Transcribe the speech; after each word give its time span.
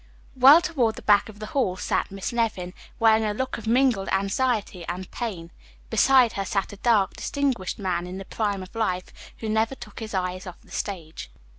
Well 0.35 0.61
toward 0.61 0.95
the 0.95 1.03
back 1.03 1.29
of 1.29 1.37
the 1.37 1.45
hall 1.53 1.77
sat 1.77 2.09
Miss 2.09 2.33
Nevin, 2.33 2.73
wearing 2.99 3.23
a 3.23 3.35
look 3.35 3.59
of 3.59 3.67
mingled 3.67 4.09
anxiety 4.09 4.83
and 4.87 5.11
pain. 5.11 5.51
Beside 5.91 6.33
her 6.33 6.43
sat 6.43 6.73
a 6.73 6.77
dark, 6.77 7.13
distinguished 7.13 7.77
man 7.77 8.07
in 8.07 8.17
the 8.17 8.25
prime 8.25 8.63
of 8.63 8.73
life, 8.73 9.13
who 9.37 9.47
never 9.47 9.75
took 9.75 9.99
his 9.99 10.15
eyes 10.15 10.47
off 10.47 10.59
the 10.61 10.71
stage. 10.71 11.29